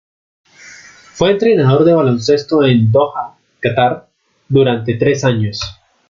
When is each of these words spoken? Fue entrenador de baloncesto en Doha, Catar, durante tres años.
Fue 1.13 1.29
entrenador 1.29 1.85
de 1.85 1.93
baloncesto 1.93 2.63
en 2.63 2.91
Doha, 2.91 3.37
Catar, 3.59 4.09
durante 4.49 4.95
tres 4.95 5.23
años. 5.23 5.59